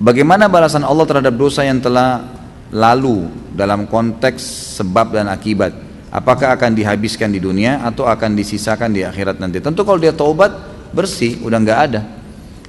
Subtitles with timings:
[0.00, 2.24] Bagaimana balasan Allah terhadap dosa yang telah
[2.72, 4.40] lalu dalam konteks
[4.80, 5.76] sebab dan akibat?
[6.08, 9.60] Apakah akan dihabiskan di dunia atau akan disisakan di akhirat nanti?
[9.60, 10.56] Tentu kalau dia taubat
[10.96, 12.00] bersih, udah nggak ada.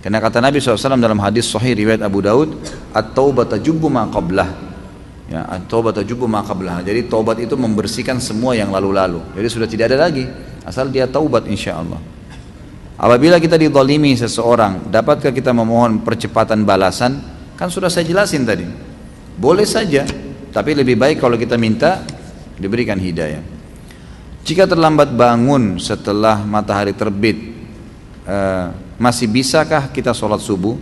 [0.04, 2.60] Karena kata Nabi SAW dalam hadis Sahih riwayat Abu Daud,
[2.92, 4.52] at-taubat tajubbu ma qablah.
[5.32, 6.84] Ya, at-taubat tajubbu ma qablah.
[6.84, 9.24] Jadi taubat itu membersihkan semua yang lalu-lalu.
[9.40, 10.28] Jadi sudah tidak ada lagi,
[10.68, 11.98] asal dia taubat insya Allah.
[13.00, 17.18] Apabila kita didolimi seseorang, dapatkah kita memohon percepatan balasan?
[17.56, 18.66] Kan sudah saya jelasin tadi.
[19.38, 20.06] Boleh saja,
[20.52, 22.04] tapi lebih baik kalau kita minta
[22.60, 23.42] diberikan hidayah.
[24.42, 27.38] Jika terlambat bangun setelah matahari terbit,
[28.26, 28.66] eh,
[28.98, 30.78] masih bisakah kita sholat subuh?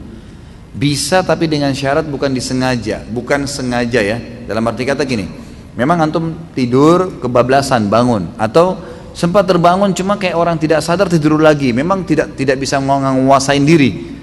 [0.70, 4.18] Bisa tapi dengan syarat bukan disengaja, bukan sengaja ya.
[4.48, 5.28] Dalam arti kata gini,
[5.76, 8.80] memang antum tidur kebablasan bangun atau
[9.20, 11.76] sempat terbangun cuma kayak orang tidak sadar tidur lagi.
[11.76, 14.16] Memang tidak tidak bisa menguasain diri.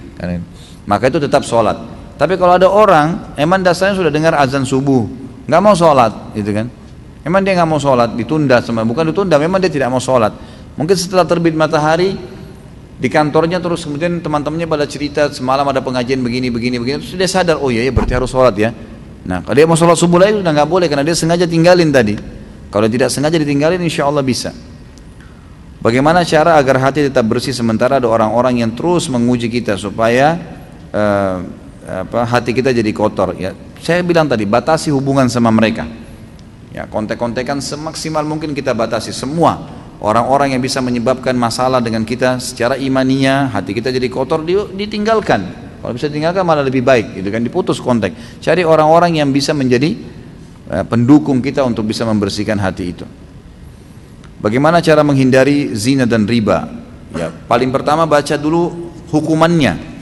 [0.89, 1.77] Maka itu tetap sholat.
[2.17, 5.05] Tapi kalau ada orang emang dasarnya sudah dengar azan subuh
[5.45, 6.73] nggak mau sholat gitu kan?
[7.21, 10.33] Emang dia nggak mau sholat ditunda sama bukan ditunda memang dia tidak mau sholat.
[10.81, 12.17] Mungkin setelah terbit matahari
[12.97, 16.97] di kantornya terus kemudian teman-temannya pada cerita semalam ada pengajian begini begini begini.
[17.05, 18.73] Terus dia sadar oh iya ya berarti harus sholat ya.
[19.29, 22.17] Nah kalau dia mau sholat subuh lagi sudah nggak boleh karena dia sengaja tinggalin tadi.
[22.73, 24.57] Kalau tidak sengaja ditinggalin insya Allah bisa
[25.87, 30.35] Bagaimana cara agar hati tetap bersih sementara ada orang-orang yang terus menguji kita supaya
[30.91, 31.47] uh,
[32.03, 33.39] apa, hati kita jadi kotor?
[33.39, 35.87] Ya, saya bilang tadi batasi hubungan sama mereka.
[36.75, 39.63] Ya, kontek-kontekan semaksimal mungkin kita batasi semua
[40.03, 44.43] orang-orang yang bisa menyebabkan masalah dengan kita secara imaninya, hati kita jadi kotor
[44.75, 45.71] ditinggalkan.
[45.87, 48.11] Kalau bisa ditinggalkan malah lebih baik, itu kan diputus kontak.
[48.43, 49.95] Cari orang-orang yang bisa menjadi
[50.67, 53.07] uh, pendukung kita untuk bisa membersihkan hati itu.
[54.37, 56.69] Bagaimana cara menghindari zina dan riba?
[57.17, 59.97] Ya, paling pertama baca dulu hukumannya.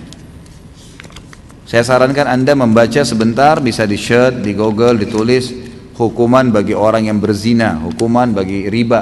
[1.64, 5.50] Saya sarankan Anda membaca sebentar, bisa di share, di Google, ditulis
[5.94, 9.00] hukuman bagi orang yang berzina, hukuman bagi riba.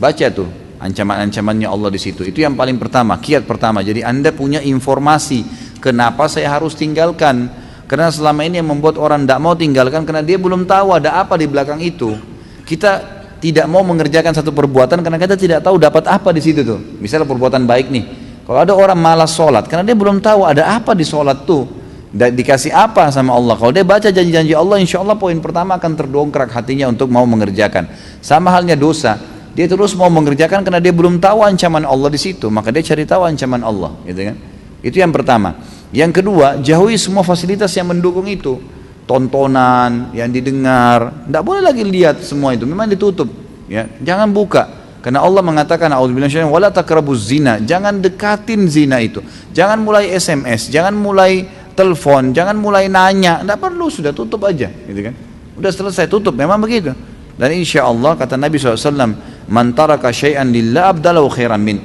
[0.00, 0.50] Baca tuh
[0.82, 2.26] ancaman-ancamannya Allah di situ.
[2.26, 3.86] Itu yang paling pertama, kiat pertama.
[3.86, 5.46] Jadi Anda punya informasi
[5.78, 7.48] kenapa saya harus tinggalkan.
[7.86, 11.36] Karena selama ini yang membuat orang tidak mau tinggalkan karena dia belum tahu ada apa
[11.38, 12.16] di belakang itu.
[12.64, 16.78] Kita tidak mau mengerjakan satu perbuatan karena kita tidak tahu dapat apa di situ tuh.
[17.02, 18.04] Misalnya perbuatan baik nih.
[18.46, 21.82] Kalau ada orang malas sholat karena dia belum tahu ada apa di sholat tuh.
[22.12, 23.56] Dan dikasih apa sama Allah.
[23.56, 27.88] Kalau dia baca janji-janji Allah, insya Allah poin pertama akan terdongkrak hatinya untuk mau mengerjakan.
[28.20, 29.16] Sama halnya dosa.
[29.56, 32.52] Dia terus mau mengerjakan karena dia belum tahu ancaman Allah di situ.
[32.52, 33.96] Maka dia cari tahu ancaman Allah.
[34.04, 34.36] Gitu kan?
[34.84, 35.56] Itu yang pertama.
[35.88, 38.60] Yang kedua, jauhi semua fasilitas yang mendukung itu
[39.04, 41.26] tontonan yang didengar.
[41.26, 42.64] Tidak boleh lagi lihat semua itu.
[42.64, 43.28] Memang ditutup
[43.66, 43.86] ya.
[44.00, 44.80] Jangan buka.
[45.02, 47.58] Karena Allah mengatakan auzubillahi wala takrabuz zina.
[47.58, 49.18] Jangan dekatin zina itu.
[49.50, 51.42] Jangan mulai SMS jangan mulai
[51.74, 52.30] telepon.
[52.30, 53.42] Jangan mulai nanya.
[53.42, 53.90] Tidak perlu.
[53.90, 55.14] Sudah tutup aja gitu kan?
[55.58, 56.38] Udah selesai tutup.
[56.38, 56.94] Memang begitu.
[57.34, 59.18] Dan insya Allah kata Nabi SAW
[59.50, 61.82] man taraka syai'an lillah abdalahu khairan min.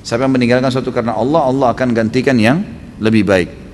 [0.00, 2.62] Siapa yang meninggalkan sesuatu karena Allah Allah akan gantikan yang
[3.02, 3.65] lebih baik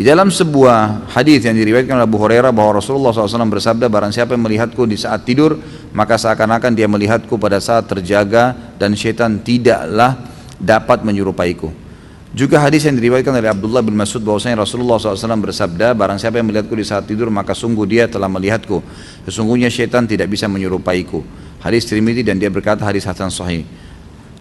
[0.00, 4.32] di dalam sebuah hadis yang diriwayatkan oleh Abu Hurairah bahwa Rasulullah SAW bersabda, barang siapa
[4.32, 5.60] yang melihatku di saat tidur,
[5.92, 10.24] maka seakan-akan dia melihatku pada saat terjaga dan syaitan tidaklah
[10.56, 11.68] dapat menyerupaiku.
[12.32, 16.48] Juga hadis yang diriwayatkan oleh Abdullah bin Mas'ud bahwasanya Rasulullah SAW bersabda, barang siapa yang
[16.48, 18.80] melihatku di saat tidur, maka sungguh dia telah melihatku.
[19.28, 21.20] Sesungguhnya syaitan tidak bisa menyerupaiku.
[21.60, 23.68] Hadis Trimidi dan dia berkata hadis Hasan Sahih.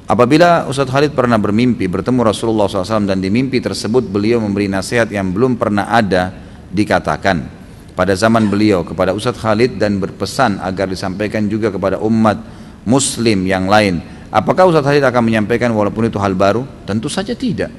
[0.10, 5.06] Apabila Ustadz Khalid pernah bermimpi bertemu Rasulullah SAW dan di mimpi tersebut beliau memberi nasihat
[5.14, 6.34] yang belum pernah ada
[6.74, 7.46] dikatakan
[7.94, 12.42] pada zaman beliau kepada Ustadz Khalid dan berpesan agar disampaikan juga kepada umat
[12.90, 14.02] muslim yang lain.
[14.34, 16.66] Apakah Ustadz Khalid akan menyampaikan walaupun itu hal baru?
[16.90, 17.70] Tentu saja tidak.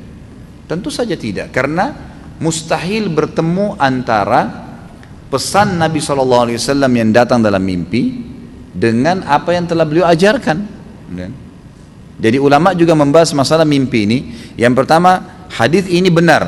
[0.70, 1.90] Tentu saja tidak karena
[2.38, 4.70] mustahil bertemu antara
[5.26, 6.46] pesan Nabi SAW
[6.78, 8.22] yang datang dalam mimpi
[8.70, 10.78] dengan apa yang telah beliau ajarkan.
[12.20, 14.18] Jadi ulama juga membahas masalah mimpi ini.
[14.60, 16.44] Yang pertama, hadis ini benar.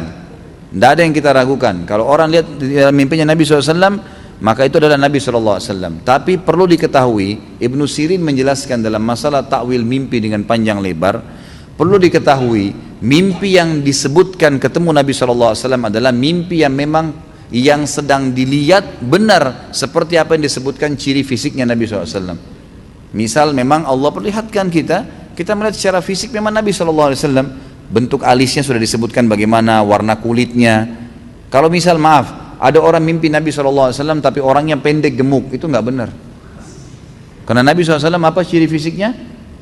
[0.72, 1.88] Tidak ada yang kita ragukan.
[1.88, 3.96] Kalau orang lihat dalam mimpinya Nabi SAW,
[4.44, 6.04] maka itu adalah Nabi SAW.
[6.04, 11.24] Tapi perlu diketahui, Ibnu Sirin menjelaskan dalam masalah takwil mimpi dengan panjang lebar,
[11.76, 15.56] perlu diketahui mimpi yang disebutkan ketemu Nabi SAW
[15.88, 21.84] adalah mimpi yang memang yang sedang dilihat benar seperti apa yang disebutkan ciri fisiknya Nabi
[21.84, 22.34] SAW.
[23.12, 27.12] Misal memang Allah perlihatkan kita kita melihat secara fisik memang Nabi SAW
[27.92, 30.88] bentuk alisnya sudah disebutkan bagaimana warna kulitnya.
[31.52, 33.92] Kalau misal maaf ada orang mimpi Nabi SAW
[34.22, 36.08] tapi orangnya pendek gemuk itu nggak benar.
[37.42, 39.12] Karena Nabi SAW apa ciri fisiknya?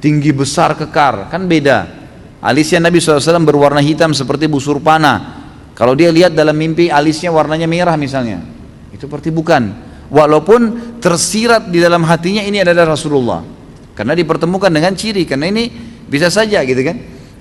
[0.01, 2.01] Tinggi besar kekar kan beda.
[2.41, 5.41] Alisnya Nabi SAW berwarna hitam seperti busur panah.
[5.77, 8.45] Kalau dia lihat dalam mimpi alisnya warnanya merah misalnya,
[8.93, 9.63] itu berarti bukan.
[10.13, 10.61] Walaupun
[11.01, 13.41] tersirat di dalam hatinya ini adalah Rasulullah.
[13.95, 15.71] Karena dipertemukan dengan ciri, karena ini
[16.11, 16.97] bisa saja gitu kan.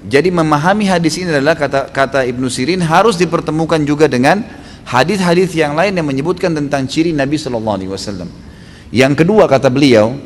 [0.09, 4.41] Jadi memahami hadis ini adalah kata kata Ibnu Sirin harus dipertemukan juga dengan
[4.87, 8.29] hadis-hadis yang lain yang menyebutkan tentang ciri Nabi Shallallahu Alaihi Wasallam.
[8.89, 10.17] Yang kedua kata beliau,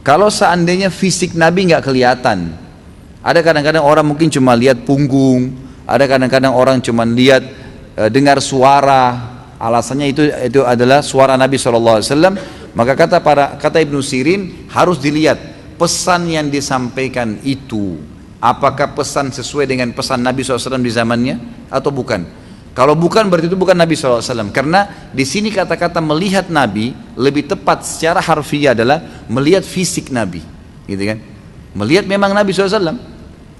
[0.00, 2.54] kalau seandainya fisik Nabi nggak kelihatan,
[3.20, 5.52] ada kadang-kadang orang mungkin cuma lihat punggung,
[5.84, 7.44] ada kadang-kadang orang cuma lihat
[7.98, 9.20] e, dengar suara,
[9.60, 12.00] alasannya itu itu adalah suara Nabi SAW.
[12.72, 15.36] Maka kata para kata Ibnu Sirin harus dilihat
[15.80, 17.96] pesan yang disampaikan itu
[18.36, 21.36] apakah pesan sesuai dengan pesan Nabi SAW di zamannya
[21.72, 22.20] atau bukan.
[22.76, 27.82] Kalau bukan berarti itu bukan Nabi SAW karena di sini kata-kata melihat Nabi lebih tepat
[27.82, 30.44] secara harfiah adalah melihat fisik Nabi,
[30.84, 31.18] gitu kan?
[31.74, 32.94] Melihat memang Nabi SAW,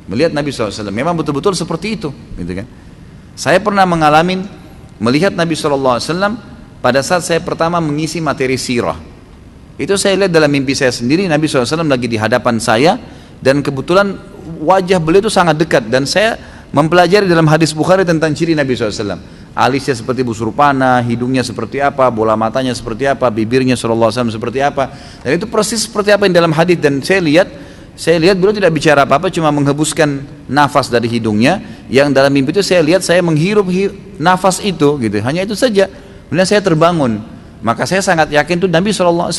[0.07, 2.67] melihat Nabi SAW memang betul-betul seperti itu, gitu kan?
[3.35, 4.47] Saya pernah mengalami
[5.03, 5.99] melihat Nabi SAW
[6.79, 9.10] pada saat saya pertama mengisi materi sirah.
[9.81, 13.01] Itu saya lihat dalam mimpi saya sendiri Nabi SAW lagi di hadapan saya
[13.41, 14.13] dan kebetulan
[14.61, 16.37] wajah beliau itu sangat dekat dan saya
[16.69, 19.17] mempelajari dalam hadis Bukhari tentang ciri Nabi SAW.
[19.57, 24.93] Alisnya seperti busur panah, hidungnya seperti apa, bola matanya seperti apa, bibirnya SAW seperti apa.
[25.25, 27.49] Dan itu persis seperti apa yang dalam hadis dan saya lihat
[27.97, 31.57] saya lihat beliau tidak bicara apa-apa cuma menghembuskan nafas dari hidungnya.
[31.89, 33.65] Yang dalam mimpi itu saya lihat saya menghirup
[34.21, 35.17] nafas itu gitu.
[35.25, 35.89] Hanya itu saja.
[36.29, 39.33] Kemudian saya terbangun maka saya sangat yakin itu Nabi SAW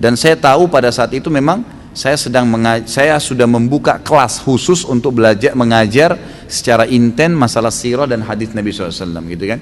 [0.00, 1.62] dan saya tahu pada saat itu memang
[1.92, 2.48] saya sedang
[2.88, 6.16] saya sudah membuka kelas khusus untuk belajar mengajar
[6.48, 9.60] secara inten masalah sirah dan hadis Nabi SAW gitu kan?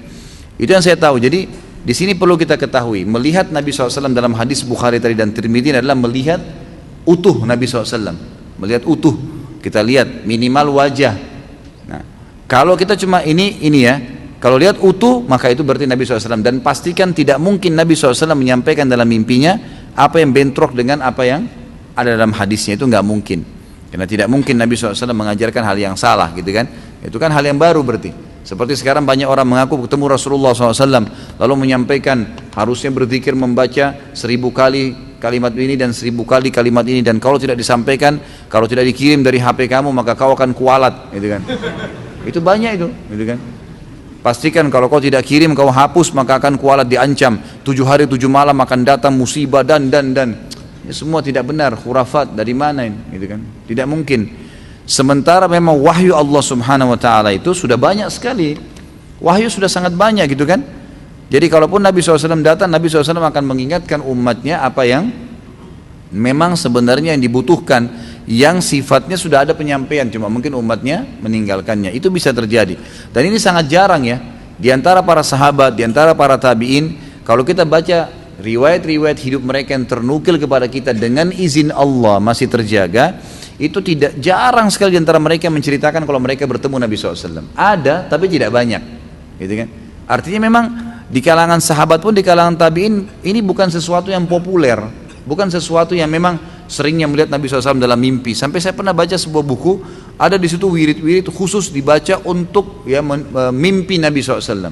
[0.55, 1.19] Itu yang saya tahu.
[1.19, 1.51] Jadi
[1.83, 5.97] di sini perlu kita ketahui melihat Nabi SAW dalam hadis Bukhari tadi dan Tirmidzi adalah
[5.99, 6.39] melihat
[7.03, 8.15] utuh Nabi SAW
[8.63, 9.13] melihat utuh.
[9.59, 11.19] Kita lihat minimal wajah.
[11.91, 12.01] Nah
[12.47, 13.99] kalau kita cuma ini ini ya
[14.41, 16.41] kalau lihat utuh maka itu berarti Nabi SAW.
[16.41, 19.53] Dan pastikan tidak mungkin Nabi SAW menyampaikan dalam mimpinya
[19.93, 21.45] apa yang bentrok dengan apa yang
[21.93, 22.73] ada dalam hadisnya.
[22.73, 23.45] Itu nggak mungkin.
[23.93, 26.65] Karena tidak mungkin Nabi SAW mengajarkan hal yang salah gitu kan?
[27.05, 28.09] Itu kan hal yang baru berarti.
[28.41, 31.05] Seperti sekarang banyak orang mengaku ketemu Rasulullah SAW
[31.37, 32.25] lalu menyampaikan
[32.57, 37.05] harusnya berzikir membaca seribu kali kalimat ini dan seribu kali kalimat ini.
[37.05, 38.17] Dan kalau tidak disampaikan
[38.49, 41.45] kalau tidak dikirim dari HP kamu maka kau akan kualat gitu kan?
[42.25, 43.61] Itu banyak itu gitu kan
[44.21, 48.53] Pastikan kalau kau tidak kirim kau hapus maka akan kualat diancam tujuh hari tujuh malam
[48.53, 50.29] akan datang musibah dan dan dan
[50.81, 53.41] Ya, semua tidak benar, khurafat dari mana ini, gitu kan?
[53.69, 54.33] Tidak mungkin.
[54.89, 58.57] Sementara memang wahyu Allah Subhanahu wa taala itu sudah banyak sekali.
[59.21, 60.65] Wahyu sudah sangat banyak gitu kan?
[61.29, 65.13] Jadi kalaupun Nabi SAW datang, Nabi SAW akan mengingatkan umatnya apa yang
[66.11, 67.87] memang sebenarnya yang dibutuhkan
[68.27, 72.75] yang sifatnya sudah ada penyampaian cuma mungkin umatnya meninggalkannya itu bisa terjadi
[73.11, 74.17] dan ini sangat jarang ya
[74.57, 76.97] di antara para sahabat di antara para tabiin
[77.27, 78.09] kalau kita baca
[78.41, 83.21] riwayat-riwayat hidup mereka yang ternukil kepada kita dengan izin Allah masih terjaga
[83.61, 88.49] itu tidak jarang sekali antara mereka menceritakan kalau mereka bertemu Nabi SAW ada tapi tidak
[88.49, 88.81] banyak.
[89.37, 89.67] Gitu kan?
[90.09, 90.65] Artinya memang
[91.05, 94.81] di kalangan sahabat pun di kalangan tabiin ini bukan sesuatu yang populer
[95.25, 96.39] bukan sesuatu yang memang
[96.71, 98.31] seringnya melihat Nabi SAW dalam mimpi.
[98.31, 99.83] Sampai saya pernah baca sebuah buku
[100.15, 103.03] ada di situ wirid-wirid khusus dibaca untuk ya
[103.51, 104.71] mimpi Nabi SAW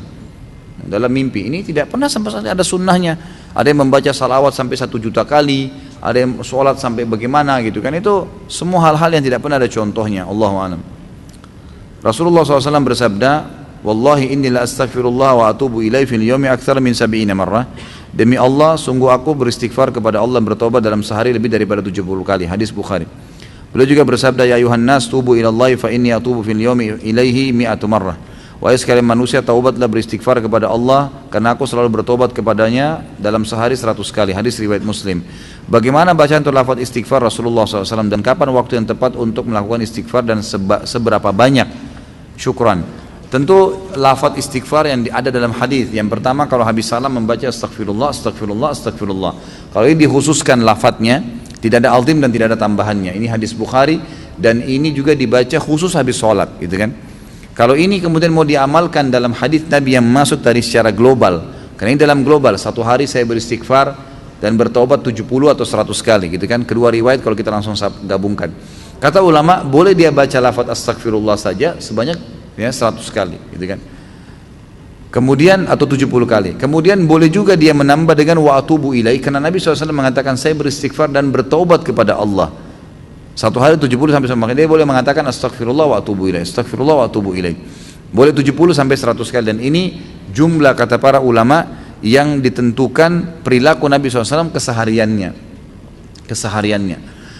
[0.80, 1.51] dalam mimpi.
[1.51, 3.20] Ini tidak pernah sampai ada sunnahnya.
[3.51, 5.68] Ada yang membaca salawat sampai satu juta kali
[6.00, 7.91] ada yang sholat sampai bagaimana gitu kan.
[7.91, 10.24] Itu semua hal-hal yang tidak pernah ada contohnya.
[10.24, 10.82] Allah alam.
[12.00, 17.32] Rasulullah SAW bersabda Wallahi inni la astaghfirullah wa atubu ilai fil yomi akthar min sabi'ina
[17.32, 17.63] marrah
[18.10, 22.50] Demi Allah sungguh aku beristighfar kepada Allah bertobat dalam sehari lebih daripada 70 kali.
[22.50, 23.06] Hadis Bukhari.
[23.70, 27.86] Beliau juga bersabda Ya ayuhan nas tubu ilallahi fa inni atubu fil yomi ilaihi mi'atu
[27.86, 28.18] marrah.
[28.60, 34.12] Wahai sekalian manusia taubatlah beristighfar kepada Allah karena aku selalu bertobat kepadanya dalam sehari seratus
[34.12, 34.34] kali.
[34.36, 35.24] Hadis riwayat muslim.
[35.70, 40.28] Bagaimana bacaan untuk lafaz istighfar Rasulullah SAW dan kapan waktu yang tepat untuk melakukan istighfar
[40.28, 40.42] dan
[40.84, 41.70] seberapa banyak?
[42.36, 42.84] Syukran
[43.29, 48.69] tentu lafaz istighfar yang ada dalam hadis yang pertama kalau habis salam membaca astagfirullah astagfirullah
[48.74, 49.33] astagfirullah
[49.69, 51.21] kalau ini dikhususkan lafadznya
[51.62, 54.01] tidak ada altim dan tidak ada tambahannya ini hadis Bukhari
[54.33, 56.89] dan ini juga dibaca khusus habis sholat gitu kan
[57.59, 61.43] kalau ini kemudian mau diamalkan dalam hadis Nabi yang masuk tadi secara global,
[61.75, 64.00] karena ini dalam global, satu hari saya beristighfar
[64.39, 66.63] dan bertobat 70 atau 100 kali gitu kan.
[66.63, 67.75] Kedua riwayat kalau kita langsung
[68.07, 68.48] gabungkan.
[69.03, 73.80] Kata ulama, boleh dia baca lafaz astagfirullah saja sebanyak ya 100 kali gitu kan.
[75.10, 76.51] Kemudian atau 70 kali.
[76.54, 81.10] Kemudian boleh juga dia menambah dengan wa atubu ilai karena Nabi SAW mengatakan saya beristighfar
[81.10, 82.54] dan bertobat kepada Allah.
[83.34, 87.34] Satu hari 70 sampai sama dia boleh mengatakan astagfirullah wa atubu ilaih, astagfirullah wa atubu
[87.34, 87.56] ilaih.
[88.13, 89.98] Boleh 70 sampai 100 kali dan ini
[90.30, 91.66] jumlah kata para ulama
[92.06, 95.32] yang ditentukan perilaku Nabi SAW kesehariannya.
[96.30, 96.98] Kesehariannya.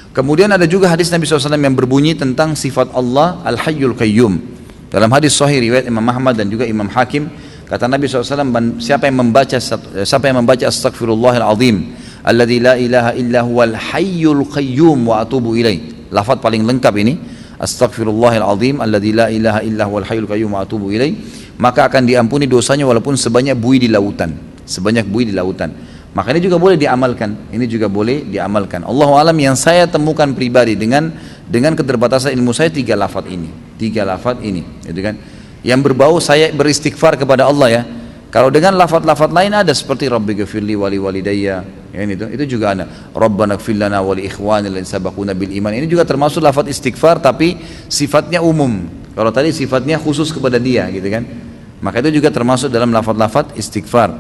[0.10, 4.59] Kemudian ada juga hadis Nabi SAW yang berbunyi tentang sifat Allah Al-Hayyul Qayyum.
[4.90, 7.30] Dalam hadis Sahih riwayat Imam Ahmad dan juga Imam Hakim
[7.70, 9.62] kata Nabi SAW siapa yang membaca
[10.02, 11.94] siapa yang membaca Astaghfirullahal Azim
[12.26, 16.10] alladzi la ilaha illa huwal hayyul qayyum wa atubu ilaih.
[16.10, 17.22] Lafaz paling lengkap ini
[17.62, 21.14] Astaghfirullahal azim alladzi la ilaha illa huwal hayyul qayyum wa atubu ilaih.
[21.62, 24.34] Maka akan diampuni dosanya walaupun sebanyak buih di lautan
[24.66, 25.70] sebanyak buih di lautan.
[26.18, 28.82] Maka ini juga boleh diamalkan ini juga boleh diamalkan.
[28.90, 31.14] Allah alam yang saya temukan pribadi dengan
[31.46, 35.16] dengan keterbatasan ilmu saya tiga lafaz ini tiga lafaz ini gitu kan
[35.64, 37.82] yang berbau saya beristighfar kepada Allah ya
[38.30, 42.86] kalau dengan lafaz-lafaz lain ada seperti Rabbi ghafirli wali walidayya, ya itu itu juga ada.
[43.10, 45.74] Rabbana ighfir lana wa li ikhwanina alladziina sabaquna bil iman.
[45.74, 47.58] Ini juga termasuk lafaz istighfar tapi
[47.90, 48.86] sifatnya umum.
[49.18, 51.26] Kalau tadi sifatnya khusus kepada dia gitu kan.
[51.82, 54.14] Maka itu juga termasuk dalam lafaz-lafaz istighfar.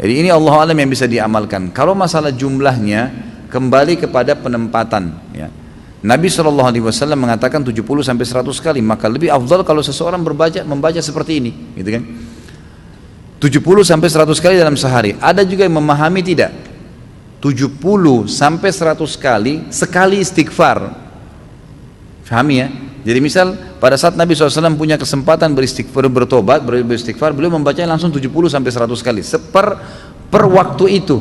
[0.00, 1.76] Jadi ini Allah alam yang bisa diamalkan.
[1.76, 3.12] Kalau masalah jumlahnya
[3.52, 5.52] kembali kepada penempatan ya.
[6.02, 11.38] Nabi SAW mengatakan 70 sampai 100 kali, maka lebih afdal kalau seseorang berbaca membaca seperti
[11.38, 12.02] ini, gitu kan?
[13.38, 15.14] 70 sampai 100 kali dalam sehari.
[15.18, 16.50] Ada juga yang memahami tidak.
[17.42, 17.78] 70
[18.30, 20.94] sampai 100 kali sekali istighfar.
[22.22, 22.70] Fahami ya?
[23.02, 28.30] Jadi misal pada saat Nabi SAW punya kesempatan beristighfar, bertobat, beristighfar, beliau membaca langsung 70
[28.46, 29.20] sampai 100 kali.
[29.26, 29.66] Seper
[30.30, 31.18] per waktu itu.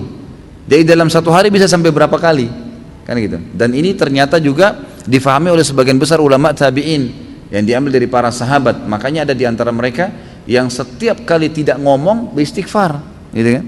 [0.70, 2.61] Jadi dalam satu hari bisa sampai berapa kali?
[3.06, 3.38] Kan gitu.
[3.54, 7.04] Dan ini ternyata juga difahami oleh sebagian besar ulama tabi'in
[7.50, 8.86] yang diambil dari para sahabat.
[8.86, 12.98] Makanya ada di antara mereka yang setiap kali tidak ngomong beristighfar
[13.32, 13.64] gitu kan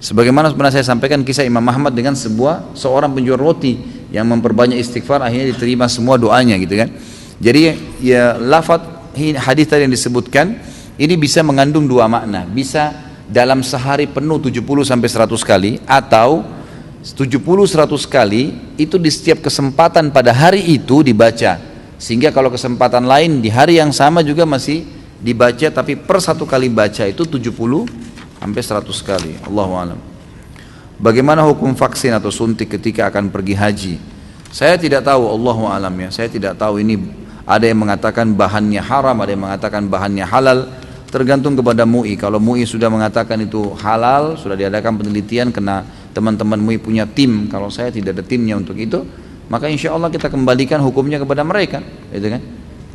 [0.00, 3.76] sebagaimana pernah saya sampaikan kisah Imam Muhammad dengan sebuah seorang penjual roti
[4.08, 6.88] yang memperbanyak istighfar akhirnya diterima semua doanya gitu kan
[7.38, 8.82] jadi ya lafaz
[9.44, 10.56] hadis tadi yang disebutkan
[10.98, 12.94] ini bisa mengandung dua makna bisa
[13.28, 16.40] dalam sehari penuh 70 sampai 100 kali atau
[17.02, 21.58] 70 100 kali itu di setiap kesempatan pada hari itu dibaca
[21.98, 24.82] sehingga kalau kesempatan lain di hari yang sama juga masih
[25.18, 27.54] dibaca tapi per satu kali baca itu 70
[28.38, 30.00] sampai 100 kali Allahu alam
[30.98, 33.94] Bagaimana hukum vaksin atau suntik ketika akan pergi haji?
[34.50, 36.10] Saya tidak tahu Allahu alam ya.
[36.10, 36.98] Saya tidak tahu ini
[37.46, 40.66] ada yang mengatakan bahannya haram, ada yang mengatakan bahannya halal.
[41.06, 42.18] Tergantung kepada MUI.
[42.18, 45.86] Kalau MUI sudah mengatakan itu halal, sudah diadakan penelitian kena
[46.18, 47.46] teman-teman MUI punya tim.
[47.46, 49.06] Kalau saya tidak ada timnya untuk itu,
[49.46, 51.78] maka insya Allah kita kembalikan hukumnya kepada mereka,
[52.10, 52.42] gitu kan?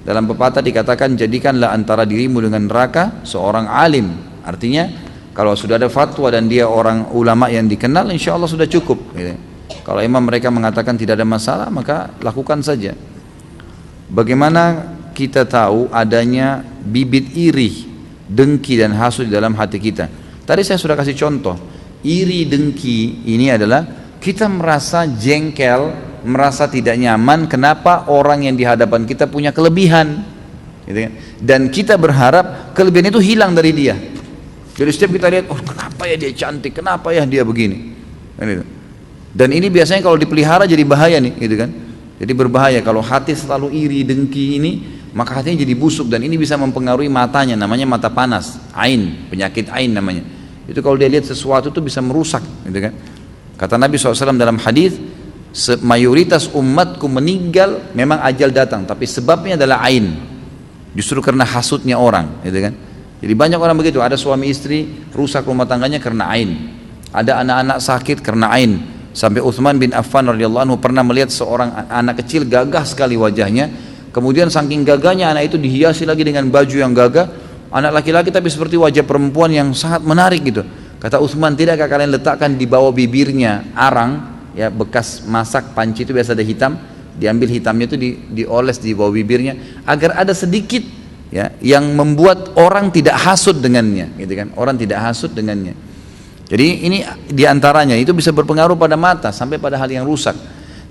[0.03, 4.12] Dalam pepatah dikatakan jadikanlah antara dirimu dengan neraka seorang alim.
[4.44, 4.92] Artinya
[5.32, 9.15] kalau sudah ada fatwa dan dia orang ulama yang dikenal insya Allah sudah cukup.
[9.15, 9.34] Gitu.
[9.88, 12.92] Kalau imam mereka mengatakan tidak ada masalah maka lakukan saja.
[14.12, 17.88] Bagaimana kita tahu adanya bibit iri,
[18.27, 20.12] dengki dan hasud di dalam hati kita.
[20.44, 21.56] Tadi saya sudah kasih contoh.
[22.03, 23.88] Iri dengki ini adalah
[24.19, 25.91] kita merasa jengkel
[26.24, 27.48] merasa tidak nyaman.
[27.48, 30.31] Kenapa orang yang di hadapan kita punya kelebihan?
[30.83, 31.13] Gitu kan?
[31.43, 34.00] dan kita berharap kelebihan itu hilang dari dia.
[34.74, 36.75] Jadi setiap kita lihat oh kenapa ya dia cantik?
[36.79, 37.93] Kenapa ya dia begini?
[38.39, 38.63] Kan
[39.33, 41.69] dan ini biasanya kalau dipelihara jadi bahaya nih gitu kan?
[42.17, 42.79] Jadi berbahaya.
[42.79, 44.72] Kalau hati selalu iri dengki ini
[45.13, 46.07] maka hatinya jadi busuk.
[46.07, 50.24] Dan ini bisa mempengaruhi matanya namanya mata panas ain penyakit ain namanya
[50.63, 52.93] itu kalau dia lihat sesuatu itu bisa merusak gitu kan?
[53.60, 54.96] Kata Nabi SAW dalam hadis
[55.84, 60.32] mayoritas umatku meninggal memang ajal datang tapi sebabnya adalah ain.
[60.93, 62.74] Justru karena hasutnya orang gitu kan?
[63.24, 64.03] Jadi banyak orang begitu.
[64.03, 64.84] Ada suami istri
[65.15, 66.75] rusak rumah tangganya karena ain.
[67.12, 68.84] Ada anak-anak sakit karena ain.
[69.13, 73.70] Sampai Uthman bin Affan radhiyallahu anhu pernah melihat seorang anak kecil gagah sekali wajahnya.
[74.13, 77.43] Kemudian saking gagahnya anak itu dihiasi lagi dengan baju yang gagah
[77.74, 80.62] anak laki-laki tapi seperti wajah perempuan yang sangat menarik gitu.
[81.01, 84.32] Kata Uthman tidakkah kalian letakkan di bawah bibirnya arang?
[84.53, 86.77] Ya bekas masak panci itu biasa ada hitam
[87.18, 90.86] diambil hitamnya itu di, dioles di bawah bibirnya agar ada sedikit
[91.34, 94.53] ya yang membuat orang tidak hasut dengannya gitu kan?
[94.53, 95.74] Orang tidak hasut dengannya.
[96.46, 97.01] Jadi ini
[97.34, 100.38] di antaranya itu bisa berpengaruh pada mata sampai pada hal yang rusak.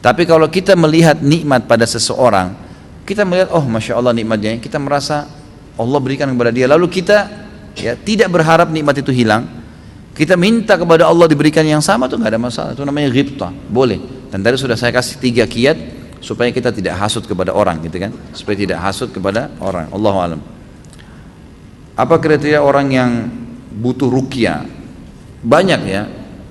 [0.03, 2.73] Tapi kalau kita melihat nikmat pada seseorang
[3.03, 4.59] kita melihat oh masya Allah nikmatnya.
[4.63, 5.27] Kita merasa
[5.77, 7.29] Allah berikan kepada dia lalu kita
[7.77, 9.63] ya tidak berharap nikmat itu hilang
[10.13, 12.71] kita minta kepada Allah diberikan yang sama tuh nggak ada masalah.
[12.77, 14.29] Itu namanya ghibta, boleh.
[14.29, 15.77] Dan tadi sudah saya kasih tiga kiat
[16.21, 18.13] supaya kita tidak hasut kepada orang, gitu kan?
[18.37, 19.89] Supaya tidak hasut kepada orang.
[19.89, 20.41] Allah alam.
[21.97, 23.11] Apa kriteria orang yang
[23.73, 24.69] butuh rukyah?
[25.41, 26.05] Banyak ya,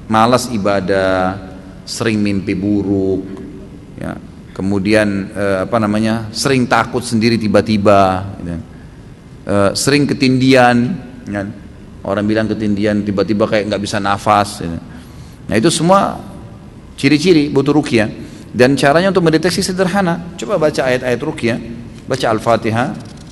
[0.09, 1.37] malas ibadah,
[1.85, 3.21] sering mimpi buruk,
[4.01, 4.17] ya.
[4.57, 6.33] Kemudian eh, apa namanya?
[6.33, 8.70] sering takut sendiri tiba-tiba, gitu.
[9.45, 11.47] Uh, sering ketindian, kan?
[12.01, 14.65] orang bilang ketindian tiba-tiba kayak nggak bisa nafas.
[14.65, 14.77] Ya.
[15.49, 16.17] Nah itu semua
[16.97, 18.09] ciri-ciri butuh rukyah
[18.51, 20.35] dan caranya untuk mendeteksi sederhana.
[20.37, 21.57] Coba baca ayat-ayat rukyah,
[22.09, 22.87] baca Al-Fatihah,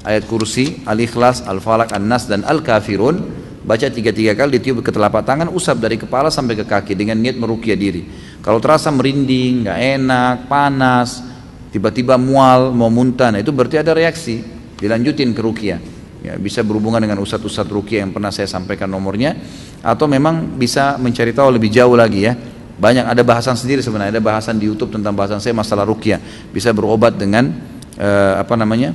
[0.06, 3.38] ayat kursi, Al-Ikhlas, Al-Falak, An-Nas dan Al-Kafirun.
[3.60, 7.38] Baca tiga-tiga kali ditiup ke telapak tangan, usap dari kepala sampai ke kaki dengan niat
[7.38, 8.02] merukyah diri.
[8.42, 11.22] Kalau terasa merinding, nggak enak, panas,
[11.70, 14.42] tiba-tiba mual, mau muntah, nah itu berarti ada reaksi.
[14.80, 15.99] Dilanjutin ke rukyah.
[16.20, 19.40] Ya, bisa berhubungan dengan ustadz-ustadz rukyah yang pernah saya sampaikan nomornya
[19.80, 22.36] atau memang bisa mencari tahu lebih jauh lagi ya.
[22.80, 26.20] Banyak ada bahasan sendiri sebenarnya ada bahasan di YouTube tentang bahasan saya masalah rukyah
[26.52, 27.48] bisa berobat dengan
[27.96, 28.92] uh, apa namanya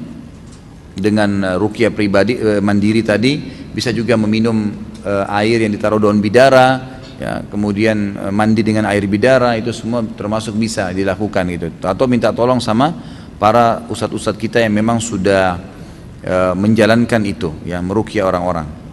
[0.92, 3.40] dengan uh, rukyah pribadi uh, mandiri tadi.
[3.72, 9.08] Bisa juga meminum uh, air yang ditaruh daun bidara ya kemudian uh, mandi dengan air
[9.08, 11.66] bidara itu semua termasuk bisa dilakukan gitu.
[11.80, 12.92] Atau minta tolong sama
[13.40, 15.73] para ustadz-ustadz kita yang memang sudah
[16.24, 18.84] uh, menjalankan itu ya merukyah orang-orang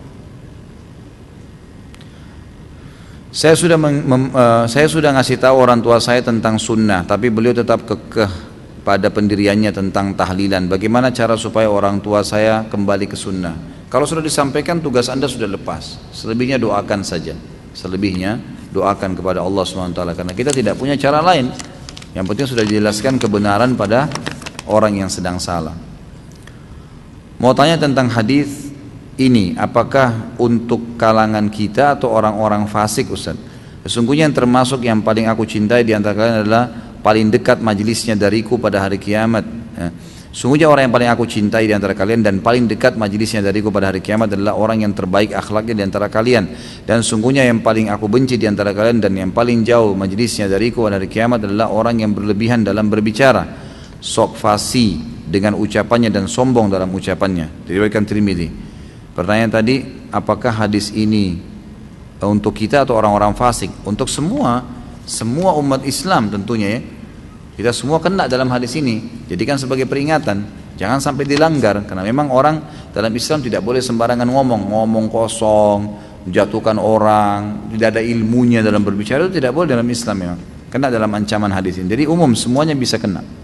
[3.31, 7.31] Saya sudah mem, mem, uh, saya sudah ngasih tahu orang tua saya tentang sunnah, tapi
[7.31, 8.27] beliau tetap kekeh
[8.83, 10.67] pada pendiriannya tentang tahlilan.
[10.67, 13.55] Bagaimana cara supaya orang tua saya kembali ke sunnah?
[13.87, 16.11] Kalau sudah disampaikan tugas anda sudah lepas.
[16.11, 17.31] Selebihnya doakan saja.
[17.71, 18.35] Selebihnya
[18.75, 21.55] doakan kepada Allah swt karena kita tidak punya cara lain.
[22.11, 24.11] Yang penting sudah dijelaskan kebenaran pada
[24.67, 25.90] orang yang sedang salah.
[27.41, 28.69] Mau tanya tentang hadis
[29.17, 33.33] ini apakah untuk kalangan kita atau orang-orang fasik Ustaz?
[33.81, 36.69] Sesungguhnya yang termasuk yang paling aku cintai di antara kalian adalah
[37.01, 39.41] paling dekat majelisnya dariku pada hari kiamat.
[39.73, 39.89] Ya.
[40.29, 43.89] Sungguhnya orang yang paling aku cintai di antara kalian dan paling dekat majelisnya dariku pada
[43.89, 46.45] hari kiamat adalah orang yang terbaik akhlaknya di antara kalian.
[46.85, 50.85] Dan sungguhnya yang paling aku benci di antara kalian dan yang paling jauh majelisnya dariku
[50.85, 53.49] pada hari kiamat adalah orang yang berlebihan dalam berbicara.
[53.97, 57.63] Sok fasi dengan ucapannya dan sombong dalam ucapannya.
[57.63, 58.51] Diriwayatkan Tirmidzi.
[59.15, 61.39] Pertanyaan tadi, apakah hadis ini
[62.19, 63.71] untuk kita atau orang-orang fasik?
[63.87, 64.59] Untuk semua,
[65.07, 66.81] semua umat Islam tentunya ya.
[67.55, 69.23] Kita semua kena dalam hadis ini.
[69.31, 70.43] Jadikan sebagai peringatan,
[70.75, 72.59] jangan sampai dilanggar karena memang orang
[72.91, 75.79] dalam Islam tidak boleh sembarangan ngomong, ngomong kosong,
[76.27, 80.33] menjatuhkan orang, tidak ada ilmunya dalam berbicara itu tidak boleh dalam Islam ya.
[80.71, 81.91] Kena dalam ancaman hadis ini.
[81.91, 83.40] Jadi umum semuanya bisa kena.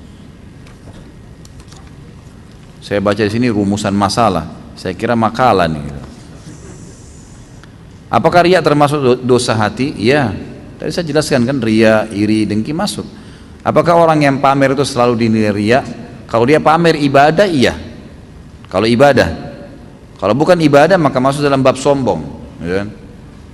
[2.87, 4.47] Saya baca di sini rumusan masalah.
[4.79, 5.83] Saya kira makalah nih.
[8.07, 9.91] Apakah ria termasuk dosa hati?
[9.99, 10.31] Ya.
[10.79, 13.03] Tadi saya jelaskan kan ria, iri, dengki masuk.
[13.59, 15.83] Apakah orang yang pamer itu selalu dinilai ria?
[16.31, 17.75] Kalau dia pamer ibadah, iya.
[18.71, 19.35] Kalau ibadah.
[20.15, 22.23] Kalau bukan ibadah maka masuk dalam bab sombong.
[22.63, 22.87] Ya.
[22.87, 22.87] Kan?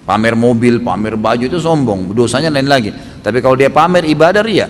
[0.06, 2.14] Pamer mobil, pamer baju itu sombong.
[2.14, 2.94] Dosanya lain lagi.
[3.26, 4.70] Tapi kalau dia pamer ibadah, ria.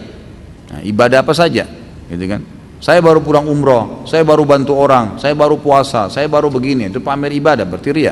[0.72, 1.68] Nah, ibadah apa saja.
[2.08, 2.53] Gitu kan?
[2.84, 6.92] Saya baru pulang umroh, saya baru bantu orang, saya baru puasa, saya baru begini.
[6.92, 8.12] Itu pamer ibadah, berarti ria.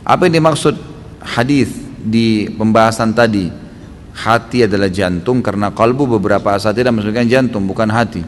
[0.00, 0.72] Apa yang dimaksud
[1.20, 1.68] hadis
[2.00, 3.52] di pembahasan tadi?
[4.14, 8.24] Hati adalah jantung karena kalbu beberapa tidak maksudkan jantung, bukan hati.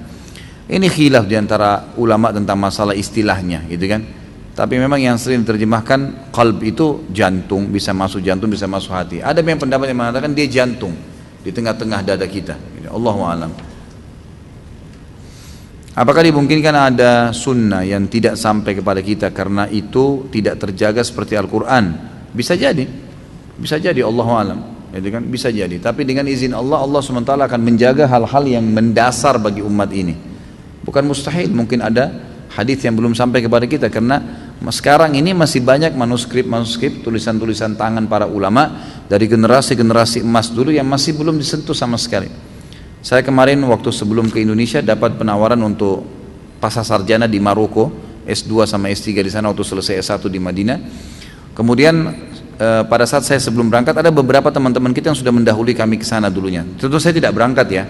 [0.68, 4.04] Ini khilaf di antara ulama tentang masalah istilahnya, gitu kan?
[4.52, 9.24] Tapi memang yang sering diterjemahkan kalb itu jantung, bisa masuk jantung, bisa masuk hati.
[9.24, 10.92] Ada yang pendapat yang mengatakan dia jantung
[11.40, 12.60] di tengah-tengah dada kita.
[12.92, 13.65] Allahu a'lam.
[15.96, 21.96] Apakah dimungkinkan ada sunnah yang tidak sampai kepada kita karena itu tidak terjaga seperti Al-Quran?
[22.36, 22.84] Bisa jadi,
[23.56, 24.60] bisa jadi Allah alam.
[24.92, 25.80] Jadi kan bisa jadi.
[25.80, 30.12] Tapi dengan izin Allah, Allah SWT akan menjaga hal-hal yang mendasar bagi umat ini.
[30.84, 32.12] Bukan mustahil, mungkin ada
[32.52, 34.20] hadis yang belum sampai kepada kita karena
[34.68, 41.16] sekarang ini masih banyak manuskrip-manuskrip tulisan-tulisan tangan para ulama dari generasi-generasi emas dulu yang masih
[41.16, 42.28] belum disentuh sama sekali.
[43.06, 46.02] Saya kemarin waktu sebelum ke Indonesia dapat penawaran untuk
[46.58, 47.86] pasar sarjana di Maroko,
[48.26, 50.74] S2 sama S3 di sana waktu selesai S1 di Madinah.
[51.54, 51.94] Kemudian
[52.58, 56.06] eh, pada saat saya sebelum berangkat ada beberapa teman-teman kita yang sudah mendahului kami ke
[56.06, 56.66] sana dulunya.
[56.82, 57.86] Tentu saya tidak berangkat ya.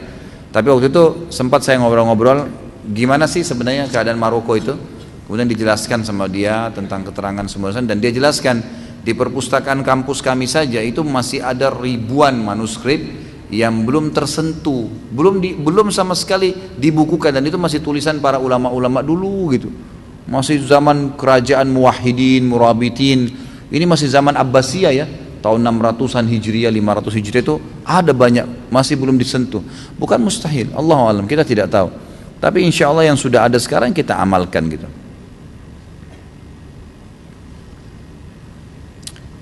[0.52, 2.52] Tapi waktu itu sempat saya ngobrol-ngobrol
[2.92, 4.76] gimana sih sebenarnya keadaan Maroko itu.
[5.24, 8.60] Kemudian dijelaskan sama dia tentang keterangan semua dan dia jelaskan
[9.00, 15.54] di perpustakaan kampus kami saja itu masih ada ribuan manuskrip yang belum tersentuh, belum di,
[15.54, 19.70] belum sama sekali dibukukan dan itu masih tulisan para ulama-ulama dulu gitu.
[20.26, 23.30] Masih zaman kerajaan muwahhidin, murabitin.
[23.70, 25.06] Ini masih zaman Abbasiyah ya,
[25.38, 27.54] tahun 600-an Hijriah, 500 Hijriah itu
[27.86, 29.62] ada banyak, masih belum disentuh.
[29.94, 31.94] Bukan mustahil, Allah alam, kita tidak tahu.
[32.42, 34.90] Tapi insya Allah yang sudah ada sekarang kita amalkan gitu.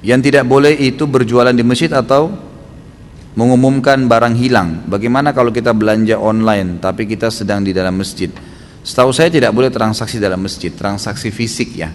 [0.05, 2.37] Yang tidak boleh itu berjualan di masjid atau
[3.35, 4.87] mengumumkan barang hilang.
[4.87, 8.31] Bagaimana kalau kita belanja online tapi kita sedang di dalam masjid?
[8.85, 11.91] Setahu saya tidak boleh transaksi dalam masjid, transaksi fisik ya.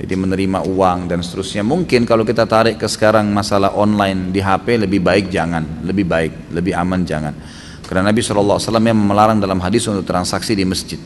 [0.00, 1.60] Jadi menerima uang dan seterusnya.
[1.60, 6.32] Mungkin kalau kita tarik ke sekarang masalah online di HP lebih baik jangan, lebih baik,
[6.56, 7.36] lebih aman jangan.
[7.84, 10.96] Karena Nabi SAW yang melarang dalam hadis untuk transaksi di masjid.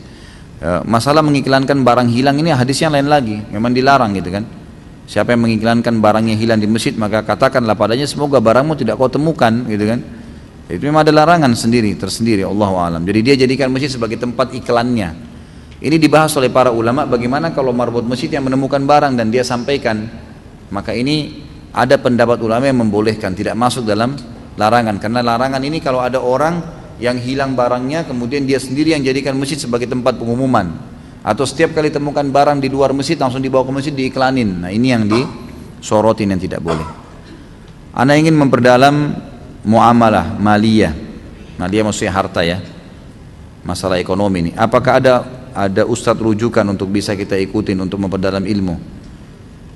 [0.61, 4.47] E, masalah mengiklankan barang hilang ini hadisnya lain lagi, memang dilarang gitu kan.
[5.05, 9.53] Siapa yang mengiklankan barangnya hilang di masjid maka katakanlah padanya semoga barangmu tidak kau temukan
[9.69, 9.99] gitu kan.
[10.65, 13.01] Itu memang ada larangan sendiri, tersendiri Allah alam.
[13.05, 15.13] Jadi dia jadikan masjid sebagai tempat iklannya.
[15.77, 20.09] Ini dibahas oleh para ulama bagaimana kalau marbot masjid yang menemukan barang dan dia sampaikan.
[20.73, 24.17] Maka ini ada pendapat ulama yang membolehkan, tidak masuk dalam
[24.57, 24.97] larangan.
[24.97, 26.63] Karena larangan ini kalau ada orang
[26.97, 30.94] yang hilang barangnya kemudian dia sendiri yang jadikan masjid sebagai tempat pengumuman.
[31.25, 34.61] Atau setiap kali temukan barang di luar masjid langsung dibawa ke masjid diiklanin.
[34.61, 36.85] Nah ini yang disorotin yang tidak boleh.
[37.97, 39.17] Anda ingin memperdalam
[39.65, 40.93] muamalah, maliyah.
[41.57, 42.61] Maliyah maksudnya harta ya.
[43.65, 44.51] Masalah ekonomi ini.
[44.53, 45.13] Apakah ada
[45.55, 48.75] ada ustadz rujukan untuk bisa kita ikutin untuk memperdalam ilmu.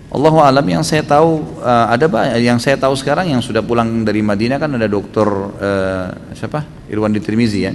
[0.10, 4.04] Allah alam yang saya tahu uh, ada banyak yang saya tahu sekarang yang sudah pulang
[4.04, 7.74] dari Madinah kan ada dokter uh, siapa Irwan Ditrimizi ya.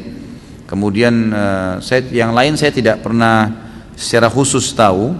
[0.69, 3.64] Kemudian uh, saya yang lain saya tidak pernah
[3.95, 5.15] secara khusus tahu,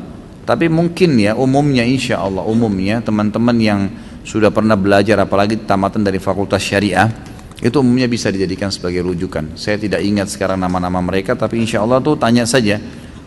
[0.45, 3.81] tapi mungkin ya umumnya insya Allah umumnya teman-teman yang
[4.25, 7.09] sudah pernah belajar apalagi tamatan dari Fakultas Syariah
[7.65, 9.57] itu umumnya bisa dijadikan sebagai rujukan.
[9.57, 12.77] Saya tidak ingat sekarang nama-nama mereka, tapi insya Allah tuh tanya saja.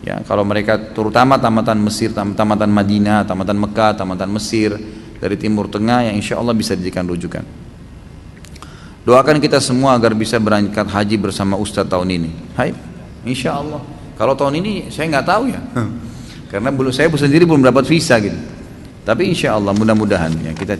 [0.06, 4.78] Ya, kalau mereka terutama tamatan Mesir, tamatan Madinah, tamatan Mekah, tamatan Mesir
[5.18, 7.42] dari Timur Tengah yang insya Allah bisa dijadikan rujukan.
[9.02, 12.30] Doakan kita semua agar bisa berangkat haji bersama Ustadz tahun ini.
[12.54, 12.70] Hai,
[13.26, 13.97] insya Allah.
[14.18, 15.62] Kalau tahun ini saya nggak tahu ya,
[16.52, 18.34] karena belum saya sendiri belum dapat visa gitu.
[19.06, 20.74] Tapi insya Allah mudah-mudahan ya kita